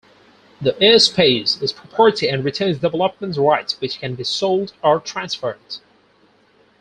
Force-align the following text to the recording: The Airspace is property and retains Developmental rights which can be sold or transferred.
The 0.59 0.73
Airspace 0.81 1.61
is 1.61 1.71
property 1.71 2.27
and 2.27 2.43
retains 2.43 2.79
Developmental 2.79 3.45
rights 3.47 3.79
which 3.79 3.99
can 3.99 4.15
be 4.15 4.23
sold 4.23 4.73
or 4.83 4.99
transferred. 4.99 5.77